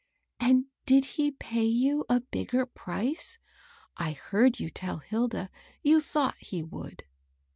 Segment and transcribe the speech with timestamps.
[0.39, 3.37] "And did he pay you a bigger price?
[3.97, 5.51] I heard you tell Hilda
[5.83, 7.03] you thought he would."